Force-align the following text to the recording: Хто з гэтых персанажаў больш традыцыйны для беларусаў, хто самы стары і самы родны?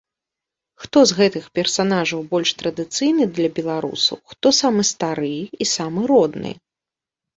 Хто 0.83 1.03
з 1.09 1.17
гэтых 1.19 1.43
персанажаў 1.59 2.23
больш 2.31 2.49
традыцыйны 2.63 3.23
для 3.35 3.49
беларусаў, 3.61 4.17
хто 4.33 4.47
самы 4.61 4.81
стары 4.93 5.33
і 5.39 5.63
самы 5.77 6.01
родны? 6.15 6.51